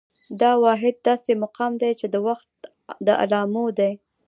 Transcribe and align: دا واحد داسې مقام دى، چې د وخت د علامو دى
دا 0.41 0.51
واحد 0.63 0.95
داسې 1.07 1.31
مقام 1.43 1.71
دى، 1.81 1.91
چې 1.99 2.05
د 2.13 2.15
وخت 2.27 2.51
د 3.05 3.07
علامو 3.21 3.65
دى 3.79 3.91